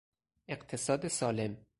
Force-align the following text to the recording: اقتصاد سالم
اقتصاد 0.49 1.07
سالم 1.07 1.65